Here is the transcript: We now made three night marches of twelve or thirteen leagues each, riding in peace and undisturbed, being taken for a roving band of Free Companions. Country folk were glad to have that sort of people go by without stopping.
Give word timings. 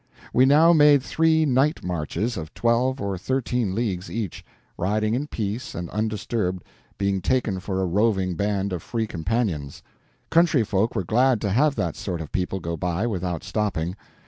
We 0.33 0.47
now 0.47 0.73
made 0.73 1.03
three 1.03 1.45
night 1.45 1.83
marches 1.83 2.35
of 2.35 2.51
twelve 2.55 2.99
or 2.99 3.19
thirteen 3.19 3.75
leagues 3.75 4.09
each, 4.09 4.43
riding 4.75 5.13
in 5.13 5.27
peace 5.27 5.75
and 5.75 5.91
undisturbed, 5.91 6.63
being 6.97 7.21
taken 7.21 7.59
for 7.59 7.79
a 7.79 7.85
roving 7.85 8.33
band 8.33 8.73
of 8.73 8.81
Free 8.81 9.05
Companions. 9.05 9.83
Country 10.31 10.63
folk 10.63 10.95
were 10.95 11.03
glad 11.03 11.39
to 11.41 11.51
have 11.51 11.75
that 11.75 11.95
sort 11.95 12.19
of 12.19 12.31
people 12.31 12.59
go 12.59 12.75
by 12.75 13.05
without 13.05 13.43
stopping. 13.43 13.95